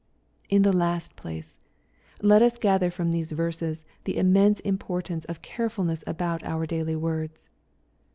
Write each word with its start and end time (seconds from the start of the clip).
In 0.49 0.63
the 0.63 0.73
last 0.73 1.15
place, 1.15 1.59
let 2.23 2.41
us 2.41 2.57
gather 2.57 2.89
from 2.89 3.11
these 3.11 3.33
verses 3.33 3.83
the 4.05 4.17
immense 4.17 4.59
importance 4.61 5.25
of 5.25 5.43
car 5.43 5.67
efvlness 5.67 6.03
about 6.07 6.43
our 6.43 6.65
daily 6.65 6.95
words. 6.95 7.51